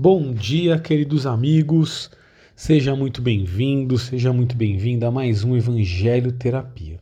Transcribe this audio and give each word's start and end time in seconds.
Bom 0.00 0.32
dia, 0.32 0.78
queridos 0.78 1.26
amigos. 1.26 2.08
Seja 2.54 2.94
muito 2.94 3.20
bem-vindo, 3.20 3.98
seja 3.98 4.32
muito 4.32 4.56
bem-vinda 4.56 5.08
a 5.08 5.10
mais 5.10 5.42
um 5.42 5.56
Evangelho 5.56 6.30
Terapia. 6.30 7.00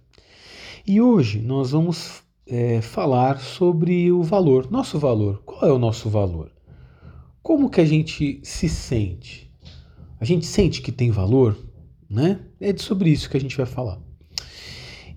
E 0.87 0.99
hoje 0.99 1.39
nós 1.39 1.73
vamos 1.73 2.23
é, 2.47 2.81
falar 2.81 3.39
sobre 3.39 4.11
o 4.11 4.23
valor, 4.23 4.71
nosso 4.71 4.99
valor. 4.99 5.43
Qual 5.45 5.71
é 5.71 5.71
o 5.71 5.79
nosso 5.79 6.09
valor? 6.09 6.51
Como 7.43 7.69
que 7.69 7.83
a 7.83 7.85
gente 7.85 8.41
se 8.43 8.67
sente? 8.67 9.53
A 10.19 10.25
gente 10.25 10.47
sente 10.47 10.81
que 10.81 10.91
tem 10.91 11.11
valor, 11.11 11.55
né? 12.09 12.41
É 12.59 12.75
sobre 12.79 13.11
isso 13.11 13.29
que 13.29 13.37
a 13.37 13.41
gente 13.41 13.59
vai 13.59 13.67
falar. 13.67 14.01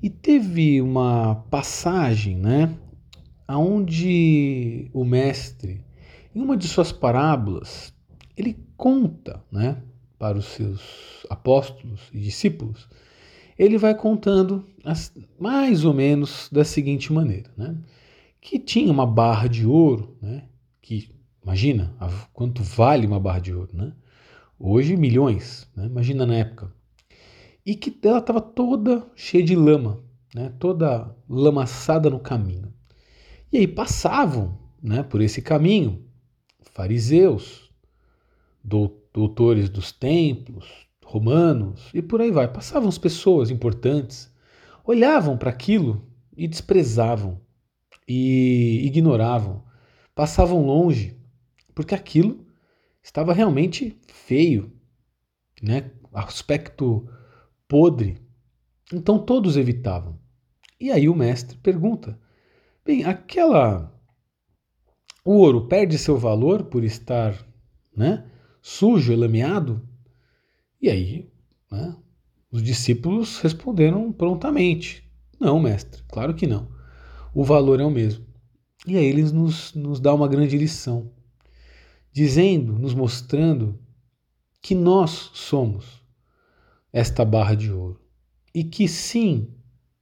E 0.03 0.09
teve 0.09 0.81
uma 0.81 1.35
passagem, 1.49 2.35
né, 2.35 2.75
aonde 3.47 4.89
o 4.93 5.05
mestre 5.05 5.87
em 6.33 6.41
uma 6.41 6.55
de 6.55 6.67
suas 6.67 6.91
parábolas, 6.91 7.93
ele 8.35 8.57
conta 8.77 9.43
né, 9.51 9.81
para 10.17 10.37
os 10.37 10.45
seus 10.45 11.25
apóstolos 11.29 12.01
e 12.13 12.19
discípulos, 12.19 12.87
ele 13.57 13.77
vai 13.77 13.93
contando 13.93 14.65
as, 14.83 15.13
mais 15.39 15.83
ou 15.83 15.93
menos 15.93 16.49
da 16.51 16.63
seguinte 16.63 17.11
maneira, 17.11 17.49
né, 17.57 17.75
que 18.39 18.57
tinha 18.57 18.91
uma 18.91 19.05
barra 19.05 19.47
de 19.47 19.65
ouro, 19.65 20.15
né, 20.21 20.43
que 20.81 21.09
imagina 21.43 21.93
quanto 22.33 22.63
vale 22.63 23.07
uma 23.07 23.19
barra 23.19 23.39
de 23.39 23.53
ouro, 23.53 23.69
né? 23.73 23.93
Hoje 24.59 24.97
milhões, 24.97 25.69
né? 25.75 25.85
imagina 25.85 26.25
na 26.25 26.35
época. 26.35 26.73
E 27.65 27.75
que 27.75 27.95
ela 28.05 28.19
estava 28.19 28.41
toda 28.41 29.07
cheia 29.15 29.43
de 29.43 29.55
lama, 29.55 30.03
né? 30.35 30.51
toda 30.59 31.15
lamaçada 31.29 32.09
no 32.09 32.19
caminho. 32.19 32.73
E 33.51 33.57
aí 33.57 33.67
passavam 33.67 34.57
né, 34.81 35.01
por 35.01 35.21
esse 35.21 35.41
caminho 35.41 36.03
fariseus, 36.73 37.69
doutores 38.63 39.69
dos 39.69 39.91
templos, 39.91 40.87
romanos 41.03 41.89
e 41.93 42.01
por 42.01 42.21
aí 42.21 42.31
vai. 42.31 42.51
Passavam 42.51 42.89
as 42.89 42.97
pessoas 42.97 43.49
importantes, 43.49 44.31
olhavam 44.85 45.37
para 45.37 45.49
aquilo 45.49 46.07
e 46.35 46.47
desprezavam 46.47 47.41
e 48.07 48.81
ignoravam, 48.85 49.63
passavam 50.15 50.65
longe, 50.65 51.17
porque 51.75 51.95
aquilo 51.95 52.45
estava 53.03 53.33
realmente 53.33 53.97
feio, 54.07 54.71
né? 55.61 55.91
aspecto 56.13 57.07
podre. 57.67 58.17
Então 58.91 59.19
todos 59.19 59.57
evitavam. 59.57 60.19
E 60.79 60.91
aí 60.91 61.07
o 61.07 61.15
mestre 61.15 61.57
pergunta: 61.57 62.19
bem, 62.85 63.03
aquela 63.03 63.93
o 65.31 65.33
ouro 65.33 65.67
perde 65.67 65.95
seu 65.99 66.17
valor 66.17 66.63
por 66.63 66.83
estar 66.83 67.37
né, 67.95 68.25
sujo, 68.63 69.15
lameado? 69.15 69.87
E 70.81 70.89
aí, 70.89 71.31
né, 71.71 71.95
os 72.51 72.63
discípulos 72.63 73.37
responderam 73.37 74.11
prontamente: 74.11 75.07
Não, 75.39 75.59
mestre, 75.59 76.01
claro 76.07 76.33
que 76.33 76.47
não. 76.47 76.67
O 77.31 77.43
valor 77.43 77.79
é 77.79 77.85
o 77.85 77.91
mesmo. 77.91 78.25
E 78.87 78.97
aí 78.97 79.05
eles 79.05 79.31
nos, 79.31 79.71
nos 79.75 79.99
dá 79.99 80.15
uma 80.15 80.27
grande 80.27 80.57
lição, 80.57 81.11
dizendo, 82.11 82.73
nos 82.79 82.95
mostrando 82.95 83.79
que 84.59 84.73
nós 84.73 85.29
somos 85.35 86.03
esta 86.91 87.23
barra 87.23 87.53
de 87.53 87.71
ouro 87.71 88.01
e 88.51 88.63
que 88.63 88.87
sim, 88.87 89.53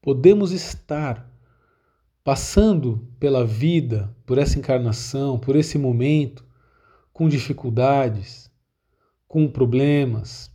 podemos 0.01 0.53
estar 0.53 1.29
passando 2.27 3.07
pela 3.21 3.45
vida, 3.45 4.13
por 4.25 4.37
essa 4.37 4.59
encarnação, 4.59 5.39
por 5.39 5.55
esse 5.55 5.77
momento, 5.77 6.43
com 7.13 7.29
dificuldades, 7.29 8.51
com 9.29 9.47
problemas, 9.47 10.51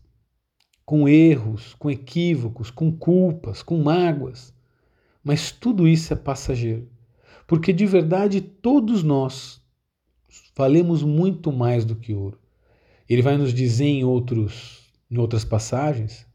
com 0.85 1.09
erros, 1.09 1.75
com 1.79 1.91
equívocos, 1.91 2.71
com 2.71 2.93
culpas, 2.93 3.63
com 3.63 3.83
mágoas. 3.83 4.55
Mas 5.25 5.51
tudo 5.51 5.89
isso 5.89 6.13
é 6.13 6.17
passageiro, 6.17 6.91
porque 7.47 7.73
de 7.73 7.87
verdade 7.87 8.43
todos 8.43 9.03
nós 9.03 9.59
valemos 10.55 11.03
muito 11.03 11.51
mais 11.51 11.87
do 11.87 11.97
que 11.97 12.13
ouro. 12.13 12.39
Ele 13.09 13.23
vai 13.23 13.39
nos 13.39 13.55
dizer 13.55 13.87
em 13.87 14.05
outros 14.05 14.93
em 15.11 15.17
outras 15.17 15.43
passagens, 15.43 16.27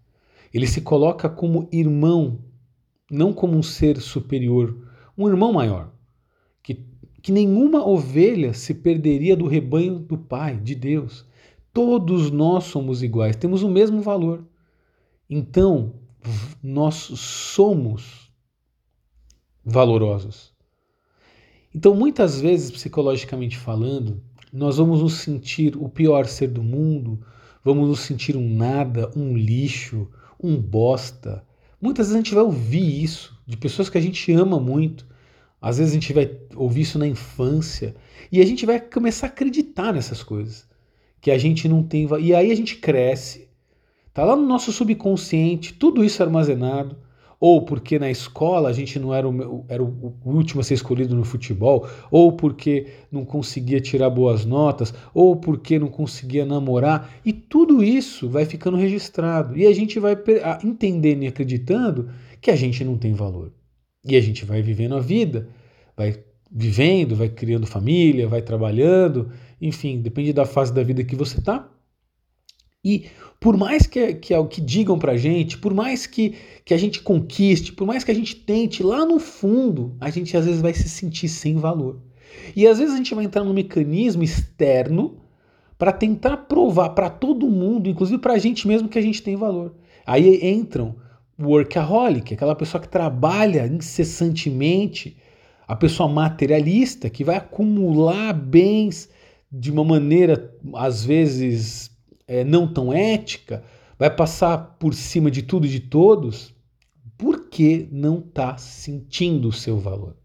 ele 0.52 0.66
se 0.66 0.82
coloca 0.82 1.30
como 1.30 1.70
irmão, 1.72 2.40
não 3.12 3.32
como 3.32 3.56
um 3.56 3.62
ser 3.62 4.02
superior, 4.02 4.87
um 5.18 5.28
irmão 5.28 5.52
maior, 5.52 5.92
que, 6.62 6.86
que 7.22 7.32
nenhuma 7.32 7.86
ovelha 7.86 8.54
se 8.54 8.74
perderia 8.74 9.36
do 9.36 9.48
rebanho 9.48 10.00
do 10.00 10.18
Pai, 10.18 10.58
de 10.58 10.76
Deus. 10.76 11.26
Todos 11.74 12.32
nós 12.32 12.66
somos 12.66 13.02
iguais, 13.02 13.36
temos 13.36 13.64
o 13.64 13.70
mesmo 13.70 14.02
valor. 14.02 14.46
Então, 15.30 15.94
nós 16.62 16.96
somos 16.96 18.32
valorosos. 19.64 20.54
Então, 21.74 21.94
muitas 21.94 22.40
vezes, 22.40 22.72
psicologicamente 22.72 23.58
falando, 23.58 24.22
nós 24.52 24.78
vamos 24.78 25.02
nos 25.02 25.16
sentir 25.16 25.76
o 25.76 25.90
pior 25.90 26.26
ser 26.26 26.48
do 26.48 26.64
mundo, 26.64 27.20
vamos 27.64 27.90
nos 27.90 28.00
sentir 28.00 28.36
um 28.36 28.56
nada, 28.56 29.12
um 29.16 29.36
lixo, 29.36 30.10
um 30.42 30.60
bosta. 30.60 31.46
Muitas 31.80 32.08
vezes 32.08 32.16
a 32.16 32.24
gente 32.24 32.34
vai 32.34 32.44
ouvir 32.44 33.04
isso 33.04 33.38
de 33.46 33.56
pessoas 33.56 33.90
que 33.90 33.98
a 33.98 34.02
gente 34.02 34.32
ama 34.32 34.60
muito. 34.60 35.06
Às 35.62 35.78
vezes 35.78 35.92
a 35.92 35.96
gente 35.96 36.14
vai 36.14 36.30
ouvir 36.56 36.82
isso 36.82 37.00
na 37.00 37.08
infância 37.08 37.96
e 38.32 38.42
a 38.42 38.46
gente 38.46 38.66
vai 38.66 38.80
começar 38.80 39.28
a 39.28 39.30
acreditar 39.30 39.94
nessas 39.94 40.24
coisas. 40.24 40.68
Que 41.22 41.32
a 41.32 41.38
gente 41.38 41.68
não 41.68 41.84
tem. 41.84 42.08
E 42.20 42.34
aí 42.34 42.52
a 42.52 42.56
gente 42.56 42.78
cresce, 42.78 43.48
tá 44.14 44.24
lá 44.24 44.36
no 44.36 44.46
nosso 44.46 44.72
subconsciente, 44.72 45.74
tudo 45.74 46.04
isso 46.04 46.22
armazenado. 46.22 46.98
Ou 47.40 47.62
porque 47.62 48.00
na 48.00 48.10
escola 48.10 48.70
a 48.70 48.74
gente 48.74 48.98
não 48.98 49.14
era 49.14 49.30
o, 49.30 49.66
era 49.70 49.84
o 49.84 50.14
último 50.26 50.62
a 50.62 50.64
ser 50.64 50.74
escolhido 50.74 51.16
no 51.16 51.24
futebol, 51.24 51.88
ou 52.10 52.32
porque 52.32 52.88
não 53.12 53.24
conseguia 53.24 53.80
tirar 53.80 54.10
boas 54.10 54.44
notas, 54.44 54.94
ou 55.14 55.36
porque 55.36 55.78
não 55.78 55.88
conseguia 55.88 56.46
namorar, 56.46 57.14
e 57.24 57.32
tudo 57.32 57.84
isso 57.84 58.28
vai 58.28 58.46
ficando 58.46 58.78
registrado. 58.78 59.56
E 59.56 59.68
a 59.68 59.74
gente 59.74 60.00
vai 60.00 60.18
entendendo 60.64 61.24
e 61.24 61.28
acreditando 61.28 62.10
que 62.42 62.50
a 62.50 62.56
gente 62.56 62.84
não 62.84 62.98
tem 62.98 63.14
valor. 63.14 63.52
E 64.04 64.16
a 64.16 64.22
gente 64.22 64.46
vai 64.46 64.62
vivendo 64.62 64.96
a 64.96 65.00
vida, 65.00 65.50
vai 65.96 66.24
vivendo, 66.52 67.16
vai 67.16 67.30
criando 67.30 67.68
família, 67.68 68.28
vai 68.28 68.42
trabalhando, 68.42 69.32
enfim, 69.62 70.00
depende 70.02 70.34
da 70.34 70.46
fase 70.46 70.74
da 70.74 70.82
vida 70.82 71.04
que 71.04 71.16
você 71.16 71.40
está. 71.40 71.70
E 72.88 73.06
por 73.38 73.58
mais 73.58 73.86
que, 73.86 74.14
que, 74.14 74.44
que 74.46 74.62
digam 74.62 74.98
pra 74.98 75.18
gente, 75.18 75.58
por 75.58 75.74
mais 75.74 76.08
que, 76.08 76.36
que 76.64 76.74
a 76.74 76.78
gente 76.78 77.02
conquiste, 77.02 77.74
por 77.74 77.86
mais 77.86 78.02
que 78.02 78.12
a 78.12 78.16
gente 78.16 78.34
tente, 78.34 78.82
lá 78.82 79.06
no 79.06 79.20
fundo, 79.20 79.94
a 80.00 80.10
gente 80.10 80.36
às 80.38 80.46
vezes 80.46 80.62
vai 80.62 80.74
se 80.74 80.88
sentir 80.88 81.28
sem 81.28 81.58
valor. 81.58 82.00
E 82.56 82.66
às 82.66 82.80
vezes 82.80 82.94
a 82.94 82.98
gente 82.98 83.14
vai 83.14 83.26
entrar 83.26 83.44
num 83.44 83.54
mecanismo 83.54 84.24
externo 84.24 85.18
para 85.78 85.92
tentar 85.92 86.38
provar 86.38 86.92
para 86.92 87.10
todo 87.10 87.50
mundo, 87.50 87.90
inclusive 87.90 88.20
para 88.20 88.34
a 88.34 88.38
gente 88.38 88.66
mesmo, 88.66 88.88
que 88.88 88.98
a 88.98 89.02
gente 89.02 89.22
tem 89.22 89.36
valor. 89.36 89.76
Aí 90.06 90.50
entram 90.50 90.96
workaholic, 91.38 92.34
aquela 92.34 92.56
pessoa 92.56 92.82
que 92.82 92.88
trabalha 92.88 93.68
incessantemente, 93.68 95.18
a 95.68 95.76
pessoa 95.76 96.08
materialista 96.08 97.10
que 97.10 97.26
vai 97.26 97.36
acumular 97.36 98.34
bens 98.34 99.10
de 99.52 99.72
uma 99.72 99.84
maneira 99.84 100.56
às 100.74 101.04
vezes 101.04 101.92
é, 102.28 102.44
não 102.44 102.72
tão 102.72 102.92
ética, 102.92 103.64
vai 103.98 104.14
passar 104.14 104.58
por 104.78 104.94
cima 104.94 105.32
de 105.32 105.42
tudo 105.42 105.66
e 105.66 105.70
de 105.70 105.80
todos, 105.80 106.54
porque 107.18 107.88
não 107.92 108.20
está 108.20 108.58
sentindo 108.58 109.48
o 109.48 109.54
seu 109.54 109.80
valor. 109.80 110.16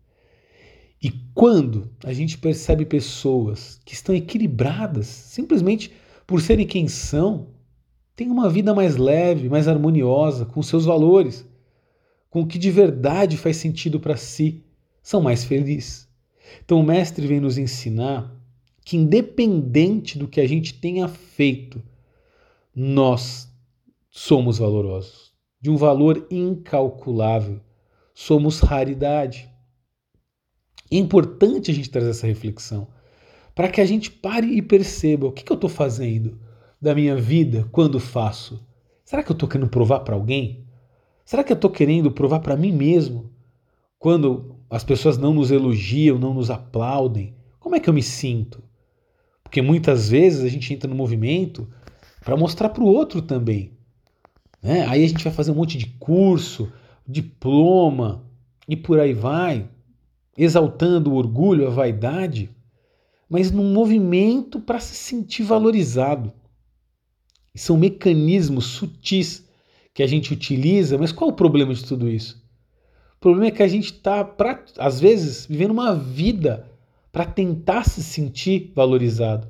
E 1.02 1.10
quando 1.34 1.90
a 2.04 2.12
gente 2.12 2.38
percebe 2.38 2.84
pessoas 2.84 3.80
que 3.84 3.94
estão 3.94 4.14
equilibradas 4.14 5.06
simplesmente 5.06 5.92
por 6.26 6.40
serem 6.40 6.66
quem 6.66 6.86
são, 6.86 7.48
tem 8.14 8.30
uma 8.30 8.48
vida 8.48 8.74
mais 8.74 8.96
leve, 8.96 9.48
mais 9.48 9.66
harmoniosa, 9.66 10.44
com 10.44 10.62
seus 10.62 10.84
valores, 10.84 11.44
com 12.30 12.42
o 12.42 12.46
que 12.46 12.58
de 12.58 12.70
verdade 12.70 13.36
faz 13.36 13.56
sentido 13.56 13.98
para 13.98 14.16
si, 14.16 14.62
são 15.02 15.20
mais 15.20 15.44
felizes. 15.44 16.08
Então 16.64 16.78
o 16.80 16.84
Mestre 16.84 17.26
vem 17.26 17.40
nos 17.40 17.58
ensinar 17.58 18.32
que, 18.84 18.96
independente 18.96 20.18
do 20.18 20.28
que 20.28 20.40
a 20.40 20.46
gente 20.46 20.74
tenha 20.74 21.08
feito, 21.08 21.82
nós 22.74 23.52
somos 24.10 24.58
valorosos, 24.58 25.32
de 25.60 25.70
um 25.70 25.76
valor 25.76 26.26
incalculável, 26.30 27.60
somos 28.14 28.60
raridade. 28.60 29.50
É 30.90 30.96
importante 30.96 31.70
a 31.70 31.74
gente 31.74 31.90
trazer 31.90 32.10
essa 32.10 32.26
reflexão 32.26 32.88
para 33.54 33.68
que 33.68 33.80
a 33.80 33.84
gente 33.84 34.10
pare 34.10 34.46
e 34.46 34.62
perceba 34.62 35.26
o 35.26 35.32
que, 35.32 35.44
que 35.44 35.52
eu 35.52 35.56
estou 35.56 35.70
fazendo 35.70 36.38
da 36.80 36.94
minha 36.94 37.14
vida 37.16 37.68
quando 37.70 38.00
faço? 38.00 38.66
Será 39.04 39.22
que 39.22 39.30
eu 39.30 39.34
estou 39.34 39.48
querendo 39.48 39.68
provar 39.68 40.00
para 40.00 40.14
alguém? 40.14 40.66
Será 41.24 41.44
que 41.44 41.52
eu 41.52 41.56
estou 41.56 41.70
querendo 41.70 42.10
provar 42.10 42.40
para 42.40 42.56
mim 42.56 42.72
mesmo? 42.72 43.30
Quando 43.98 44.56
as 44.68 44.82
pessoas 44.82 45.18
não 45.18 45.34
nos 45.34 45.50
elogiam, 45.50 46.18
não 46.18 46.34
nos 46.34 46.50
aplaudem, 46.50 47.34
como 47.60 47.76
é 47.76 47.80
que 47.80 47.88
eu 47.88 47.94
me 47.94 48.02
sinto? 48.02 48.62
Porque 49.42 49.62
muitas 49.62 50.08
vezes 50.08 50.44
a 50.44 50.48
gente 50.48 50.72
entra 50.72 50.88
no 50.88 50.96
movimento 50.96 51.68
para 52.24 52.36
mostrar 52.36 52.68
para 52.68 52.82
o 52.82 52.86
outro 52.86 53.20
também. 53.20 53.72
Né? 54.62 54.86
Aí 54.86 55.04
a 55.04 55.08
gente 55.08 55.24
vai 55.24 55.32
fazer 55.32 55.50
um 55.50 55.56
monte 55.56 55.76
de 55.76 55.86
curso, 55.86 56.72
diploma 57.06 58.24
e 58.68 58.76
por 58.76 59.00
aí 59.00 59.12
vai, 59.12 59.68
exaltando 60.36 61.12
o 61.12 61.16
orgulho, 61.16 61.66
a 61.66 61.70
vaidade, 61.70 62.50
mas 63.28 63.50
num 63.50 63.72
movimento 63.72 64.60
para 64.60 64.78
se 64.78 64.94
sentir 64.94 65.42
valorizado. 65.42 66.32
São 67.54 67.76
mecanismos 67.76 68.66
sutis 68.66 69.46
que 69.92 70.02
a 70.02 70.06
gente 70.06 70.32
utiliza, 70.32 70.96
mas 70.96 71.12
qual 71.12 71.30
o 71.30 71.34
problema 71.34 71.74
de 71.74 71.84
tudo 71.84 72.08
isso? 72.08 72.42
O 73.16 73.20
problema 73.20 73.46
é 73.46 73.50
que 73.50 73.62
a 73.62 73.68
gente 73.68 73.92
está, 73.92 74.34
às 74.78 74.98
vezes, 74.98 75.46
vivendo 75.46 75.72
uma 75.72 75.94
vida 75.94 76.66
para 77.10 77.26
tentar 77.26 77.84
se 77.84 78.02
sentir 78.02 78.72
valorizado, 78.74 79.48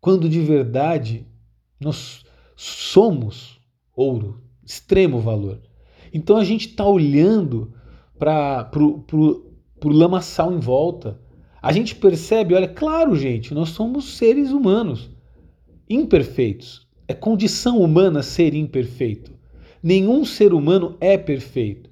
quando 0.00 0.28
de 0.28 0.40
verdade 0.40 1.26
nós 1.84 2.24
somos 2.56 3.60
ouro, 3.94 4.40
extremo 4.64 5.20
valor. 5.20 5.60
Então 6.12 6.36
a 6.36 6.44
gente 6.44 6.68
está 6.68 6.86
olhando 6.86 7.72
para 8.18 8.70
o 8.78 9.88
lamaçal 9.88 10.52
em 10.52 10.60
volta. 10.60 11.20
A 11.60 11.72
gente 11.72 11.94
percebe, 11.94 12.54
olha, 12.54 12.68
claro, 12.68 13.16
gente, 13.16 13.52
nós 13.52 13.70
somos 13.70 14.16
seres 14.16 14.50
humanos, 14.50 15.10
imperfeitos. 15.88 16.86
É 17.06 17.14
condição 17.14 17.80
humana 17.80 18.22
ser 18.22 18.54
imperfeito. 18.54 19.32
Nenhum 19.82 20.24
ser 20.24 20.54
humano 20.54 20.96
é 21.00 21.18
perfeito, 21.18 21.90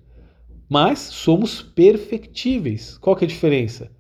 mas 0.69 1.01
somos 1.01 1.61
perfectíveis. 1.61 2.97
Qual 2.97 3.15
que 3.15 3.25
é 3.25 3.27
a 3.27 3.29
diferença? 3.29 3.91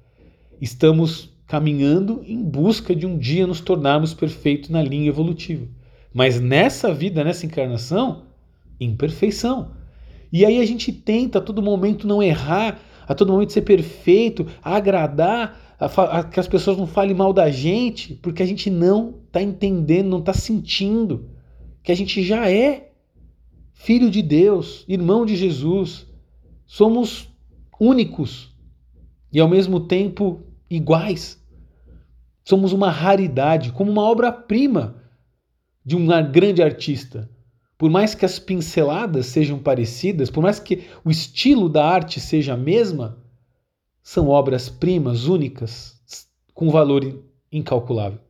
Estamos 0.61 1.31
caminhando 1.47 2.23
em 2.27 2.43
busca 2.43 2.97
de 2.97 3.05
um 3.05 3.19
dia 3.19 3.47
nos 3.47 3.61
tornarmos 3.61 4.15
perfeitos 4.15 4.71
na 4.71 4.83
linha 4.83 5.09
evolutiva. 5.09 5.69
Mas 6.12 6.41
nessa 6.41 6.93
vida, 6.93 7.25
nessa 7.25 7.47
encarnação, 7.47 8.25
imperfeição. 8.79 9.73
E 10.32 10.44
aí 10.44 10.61
a 10.61 10.67
gente 10.67 10.93
tenta 10.93 11.38
a 11.38 11.43
todo 11.43 11.62
momento 11.62 12.06
não 12.06 12.23
errar, 12.23 12.81
a 13.06 13.14
todo 13.14 13.32
momento 13.32 13.53
ser 13.53 13.62
perfeito, 13.62 14.47
agradar, 14.62 15.76
a, 15.79 15.87
a, 16.19 16.25
que 16.25 16.38
as 16.38 16.47
pessoas 16.47 16.76
não 16.76 16.87
falem 16.87 17.14
mal 17.14 17.32
da 17.32 17.50
gente, 17.50 18.14
porque 18.14 18.43
a 18.43 18.47
gente 18.47 18.70
não 18.70 19.20
está 19.26 19.43
entendendo, 19.43 20.09
não 20.09 20.20
está 20.20 20.32
sentindo 20.32 21.31
que 21.82 21.91
a 21.91 21.94
gente 21.94 22.23
já 22.23 22.50
é 22.50 22.93
filho 23.73 24.11
de 24.11 24.23
Deus, 24.23 24.85
irmão 24.87 25.26
de 25.26 25.35
Jesus. 25.35 26.06
Somos 26.67 27.29
únicos 27.81 28.55
e 29.32 29.41
ao 29.41 29.49
mesmo 29.49 29.81
tempo 29.81 30.41
iguais. 30.70 31.43
Somos 32.44 32.73
uma 32.73 32.91
raridade, 32.91 33.73
como 33.73 33.91
uma 33.91 34.03
obra-prima 34.03 35.01
de 35.84 35.96
um 35.96 36.06
grande 36.31 36.62
artista. 36.62 37.31
Por 37.76 37.90
mais 37.90 38.14
que 38.14 38.25
as 38.25 38.38
pinceladas 38.38 39.26
sejam 39.26 39.58
parecidas, 39.58 40.31
por 40.31 40.43
mais 40.43 40.61
que 40.61 40.84
o 41.05 41.11
estilo 41.11 41.69
da 41.69 41.84
arte 41.84 42.20
seja 42.20 42.55
a 42.55 42.56
mesma, 42.56 43.19
são 44.02 44.29
obras-primas 44.29 45.26
únicas 45.26 46.00
com 46.55 46.70
valor 46.70 47.25
incalculável. 47.50 48.20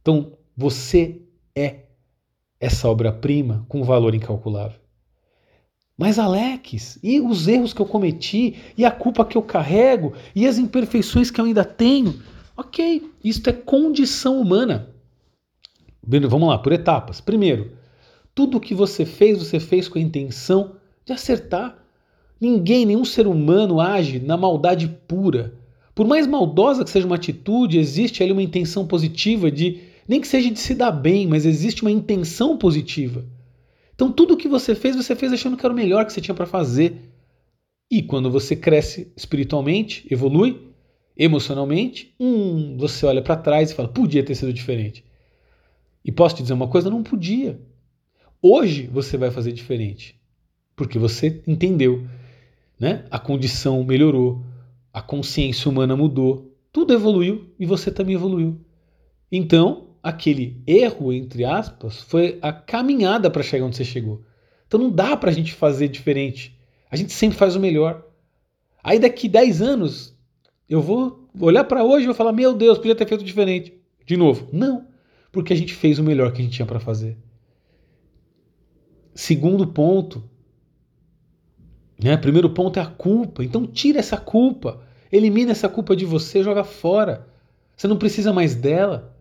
Então, 0.00 0.36
você 0.56 1.22
é 1.54 1.84
essa 2.58 2.88
obra-prima 2.88 3.64
com 3.68 3.84
valor 3.84 4.14
incalculável. 4.14 4.78
Mas 5.96 6.18
Alex, 6.18 6.98
e 7.02 7.20
os 7.20 7.46
erros 7.46 7.72
que 7.72 7.80
eu 7.80 7.86
cometi, 7.86 8.56
e 8.76 8.84
a 8.84 8.90
culpa 8.90 9.24
que 9.24 9.36
eu 9.36 9.42
carrego, 9.42 10.12
e 10.34 10.46
as 10.46 10.58
imperfeições 10.58 11.30
que 11.30 11.40
eu 11.40 11.44
ainda 11.44 11.64
tenho? 11.64 12.20
Ok, 12.56 13.08
isto 13.22 13.48
é 13.50 13.52
condição 13.52 14.40
humana. 14.40 14.93
Vamos 16.06 16.48
lá, 16.48 16.58
por 16.58 16.72
etapas. 16.72 17.20
Primeiro, 17.20 17.72
tudo 18.34 18.58
o 18.58 18.60
que 18.60 18.74
você 18.74 19.04
fez, 19.06 19.38
você 19.38 19.60
fez 19.60 19.88
com 19.88 19.98
a 19.98 20.02
intenção 20.02 20.76
de 21.04 21.12
acertar. 21.12 21.78
Ninguém, 22.40 22.84
nenhum 22.84 23.04
ser 23.04 23.26
humano 23.26 23.80
age 23.80 24.18
na 24.18 24.36
maldade 24.36 24.88
pura. 25.08 25.54
Por 25.94 26.06
mais 26.06 26.26
maldosa 26.26 26.84
que 26.84 26.90
seja 26.90 27.06
uma 27.06 27.16
atitude, 27.16 27.78
existe 27.78 28.22
ali 28.22 28.32
uma 28.32 28.42
intenção 28.42 28.86
positiva 28.86 29.50
de 29.50 29.80
nem 30.06 30.20
que 30.20 30.28
seja 30.28 30.50
de 30.50 30.58
se 30.58 30.74
dar 30.74 30.90
bem, 30.90 31.26
mas 31.26 31.46
existe 31.46 31.82
uma 31.82 31.90
intenção 31.90 32.58
positiva. 32.58 33.24
Então 33.94 34.10
tudo 34.10 34.34
o 34.34 34.36
que 34.36 34.48
você 34.48 34.74
fez, 34.74 34.96
você 34.96 35.14
fez 35.14 35.32
achando 35.32 35.56
que 35.56 35.64
era 35.64 35.72
o 35.72 35.76
melhor 35.76 36.04
que 36.04 36.12
você 36.12 36.20
tinha 36.20 36.34
para 36.34 36.46
fazer. 36.46 37.10
E 37.90 38.02
quando 38.02 38.30
você 38.30 38.56
cresce 38.56 39.12
espiritualmente, 39.16 40.06
evolui 40.10 40.60
emocionalmente, 41.16 42.12
hum, 42.18 42.76
você 42.76 43.06
olha 43.06 43.22
para 43.22 43.36
trás 43.36 43.70
e 43.70 43.74
fala: 43.74 43.88
podia 43.88 44.24
ter 44.24 44.34
sido 44.34 44.52
diferente. 44.52 45.04
E 46.04 46.12
posso 46.12 46.36
te 46.36 46.42
dizer 46.42 46.54
uma 46.54 46.68
coisa? 46.68 46.90
Não 46.90 47.02
podia. 47.02 47.60
Hoje 48.42 48.86
você 48.92 49.16
vai 49.16 49.30
fazer 49.30 49.52
diferente, 49.52 50.20
porque 50.76 50.98
você 50.98 51.42
entendeu, 51.46 52.06
né? 52.78 53.04
A 53.10 53.18
condição 53.18 53.82
melhorou, 53.82 54.44
a 54.92 55.00
consciência 55.00 55.70
humana 55.70 55.96
mudou, 55.96 56.54
tudo 56.70 56.92
evoluiu 56.92 57.52
e 57.58 57.64
você 57.64 57.90
também 57.90 58.14
evoluiu. 58.14 58.60
Então, 59.32 59.88
aquele 60.02 60.60
erro, 60.66 61.12
entre 61.12 61.44
aspas, 61.44 62.02
foi 62.02 62.38
a 62.42 62.52
caminhada 62.52 63.30
para 63.30 63.42
chegar 63.42 63.64
onde 63.64 63.76
você 63.76 63.84
chegou. 63.84 64.22
Então 64.66 64.78
não 64.78 64.90
dá 64.90 65.16
para 65.16 65.30
a 65.30 65.32
gente 65.32 65.54
fazer 65.54 65.88
diferente. 65.88 66.58
A 66.90 66.96
gente 66.96 67.12
sempre 67.12 67.38
faz 67.38 67.56
o 67.56 67.60
melhor. 67.60 68.04
Aí 68.82 68.98
daqui 68.98 69.28
10 69.28 69.62
anos, 69.62 70.14
eu 70.68 70.82
vou 70.82 71.28
olhar 71.40 71.64
para 71.64 71.82
hoje 71.82 72.04
e 72.04 72.06
vou 72.06 72.14
falar: 72.14 72.32
Meu 72.32 72.54
Deus, 72.54 72.76
podia 72.76 72.94
ter 72.94 73.08
feito 73.08 73.24
diferente. 73.24 73.72
De 74.04 74.16
novo. 74.16 74.48
Não, 74.52 74.86
porque 75.34 75.52
a 75.52 75.56
gente 75.56 75.74
fez 75.74 75.98
o 75.98 76.04
melhor 76.04 76.32
que 76.32 76.40
a 76.40 76.44
gente 76.44 76.54
tinha 76.54 76.64
para 76.64 76.80
fazer. 76.80 77.18
Segundo 79.14 79.66
ponto. 79.66 80.22
Né? 82.02 82.16
Primeiro 82.16 82.48
ponto 82.50 82.78
é 82.78 82.82
a 82.82 82.86
culpa. 82.86 83.44
Então 83.44 83.66
tira 83.66 83.98
essa 83.98 84.16
culpa. 84.16 84.80
Elimina 85.10 85.50
essa 85.50 85.68
culpa 85.68 85.94
de 85.94 86.04
você, 86.04 86.42
joga 86.42 86.64
fora. 86.64 87.28
Você 87.76 87.88
não 87.88 87.98
precisa 87.98 88.32
mais 88.32 88.54
dela. 88.54 89.14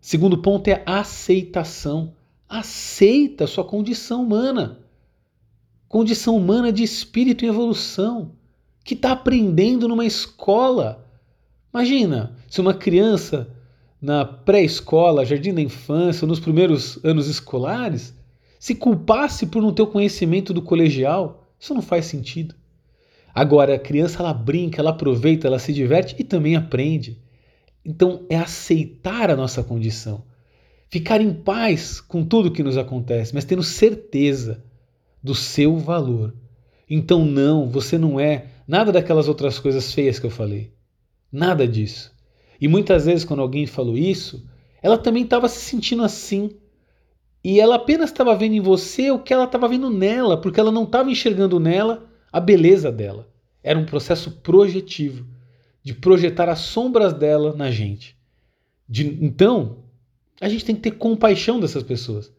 Segundo 0.00 0.38
ponto 0.38 0.68
é 0.68 0.82
aceitação. 0.86 2.14
Aceita 2.48 3.44
a 3.44 3.48
sua 3.48 3.64
condição 3.64 4.22
humana. 4.22 4.78
Condição 5.88 6.36
humana 6.36 6.72
de 6.72 6.84
espírito 6.84 7.44
em 7.44 7.48
evolução, 7.48 8.36
que 8.84 8.94
está 8.94 9.10
aprendendo 9.10 9.88
numa 9.88 10.04
escola. 10.04 11.04
Imagina 11.74 12.36
se 12.48 12.60
uma 12.60 12.72
criança 12.72 13.52
na 14.00 14.24
pré-escola, 14.24 15.24
jardim 15.24 15.52
da 15.52 15.60
infância, 15.60 16.26
nos 16.26 16.40
primeiros 16.40 16.98
anos 17.04 17.28
escolares, 17.28 18.14
se 18.58 18.74
culpasse 18.74 19.46
por 19.46 19.62
não 19.62 19.72
ter 19.72 19.82
o 19.82 19.86
conhecimento 19.86 20.52
do 20.52 20.62
colegial. 20.62 21.46
Isso 21.58 21.74
não 21.74 21.82
faz 21.82 22.06
sentido. 22.06 22.54
Agora, 23.34 23.74
a 23.74 23.78
criança 23.78 24.20
ela 24.20 24.32
brinca, 24.32 24.80
ela 24.80 24.90
aproveita, 24.90 25.46
ela 25.46 25.58
se 25.58 25.72
diverte 25.72 26.16
e 26.18 26.24
também 26.24 26.56
aprende. 26.56 27.20
Então 27.84 28.26
é 28.28 28.36
aceitar 28.36 29.30
a 29.30 29.36
nossa 29.36 29.62
condição, 29.62 30.24
ficar 30.88 31.20
em 31.20 31.32
paz 31.32 32.00
com 32.00 32.24
tudo 32.24 32.50
que 32.50 32.62
nos 32.62 32.76
acontece, 32.76 33.34
mas 33.34 33.44
tendo 33.44 33.62
certeza 33.62 34.62
do 35.22 35.34
seu 35.34 35.76
valor. 35.78 36.34
Então 36.88 37.24
não, 37.24 37.68
você 37.68 37.96
não 37.96 38.18
é 38.18 38.46
nada 38.66 38.92
daquelas 38.92 39.28
outras 39.28 39.58
coisas 39.58 39.94
feias 39.94 40.18
que 40.18 40.26
eu 40.26 40.30
falei. 40.30 40.72
Nada 41.32 41.66
disso. 41.66 42.12
E 42.60 42.68
muitas 42.68 43.06
vezes 43.06 43.24
quando 43.24 43.40
alguém 43.40 43.66
falou 43.66 43.96
isso, 43.96 44.44
ela 44.82 44.98
também 44.98 45.24
estava 45.24 45.48
se 45.48 45.60
sentindo 45.60 46.02
assim. 46.02 46.50
E 47.42 47.58
ela 47.58 47.76
apenas 47.76 48.10
estava 48.10 48.34
vendo 48.34 48.54
em 48.54 48.60
você 48.60 49.10
o 49.10 49.18
que 49.18 49.32
ela 49.32 49.44
estava 49.44 49.68
vendo 49.68 49.88
nela, 49.88 50.40
porque 50.40 50.60
ela 50.60 50.70
não 50.70 50.84
estava 50.84 51.10
enxergando 51.10 51.58
nela 51.58 52.06
a 52.30 52.38
beleza 52.38 52.92
dela. 52.92 53.28
Era 53.62 53.78
um 53.78 53.86
processo 53.86 54.30
projetivo 54.30 55.26
de 55.82 55.94
projetar 55.94 56.48
as 56.48 56.60
sombras 56.60 57.12
dela 57.12 57.54
na 57.54 57.70
gente. 57.70 58.16
De, 58.88 59.06
então, 59.24 59.78
a 60.40 60.48
gente 60.48 60.64
tem 60.64 60.74
que 60.74 60.82
ter 60.82 60.92
compaixão 60.92 61.60
dessas 61.60 61.82
pessoas, 61.82 62.32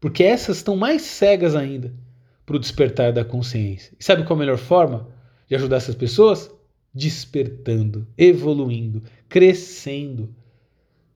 porque 0.00 0.22
essas 0.22 0.58
estão 0.58 0.76
mais 0.76 1.02
cegas 1.02 1.54
ainda 1.54 1.92
para 2.46 2.56
o 2.56 2.58
despertar 2.58 3.12
da 3.12 3.24
consciência. 3.24 3.94
E 3.98 4.04
sabe 4.04 4.24
qual 4.24 4.38
é 4.38 4.38
a 4.38 4.44
melhor 4.44 4.58
forma 4.58 5.08
de 5.48 5.54
ajudar 5.54 5.76
essas 5.76 5.94
pessoas? 5.94 6.50
Despertando, 6.98 8.08
evoluindo, 8.18 9.04
crescendo, 9.28 10.34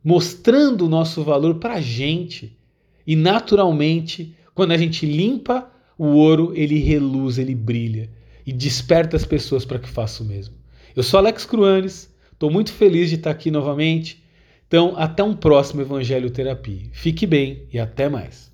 mostrando 0.05 0.87
o 0.87 0.89
nosso 0.89 1.25
valor 1.25 1.57
para 1.57 1.75
a 1.75 1.81
gente. 1.81 2.57
E 3.05 3.17
naturalmente, 3.17 4.37
quando 4.55 4.71
a 4.71 4.77
gente 4.77 5.05
limpa 5.05 5.69
o 5.99 6.07
ouro, 6.07 6.53
ele 6.55 6.79
reluz, 6.79 7.37
ele 7.37 7.55
brilha 7.55 8.09
e 8.47 8.53
desperta 8.53 9.17
as 9.17 9.25
pessoas 9.25 9.65
para 9.65 9.81
que 9.81 9.89
façam 9.89 10.25
o 10.25 10.29
mesmo. 10.29 10.55
Eu 10.95 11.03
sou 11.03 11.19
Alex 11.19 11.45
Cruanes, 11.45 12.09
estou 12.33 12.49
muito 12.49 12.73
feliz 12.73 13.09
de 13.09 13.17
estar 13.17 13.33
aqui 13.33 13.51
novamente. 13.51 14.23
Então, 14.69 14.95
até 14.97 15.25
um 15.25 15.35
próximo 15.35 15.81
Evangelho 15.81 16.31
Terapia. 16.31 16.91
Fique 16.93 17.27
bem 17.27 17.65
e 17.73 17.79
até 17.81 18.09
mais. 18.09 18.52